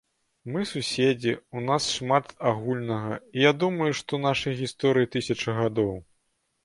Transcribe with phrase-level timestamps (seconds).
[0.53, 5.93] Мы суседзі, у нас шмат агульнага, і я думаю, што нашай гісторыі тысяча гадоў.